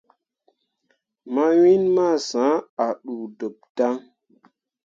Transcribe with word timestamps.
Mawin 1.33 1.83
ma 1.95 2.07
sã 2.27 2.47
ah 2.85 2.95
ɗuudeb 3.03 3.55
dan. 3.77 3.97